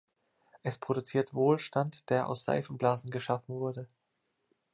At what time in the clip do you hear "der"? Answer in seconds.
2.09-2.27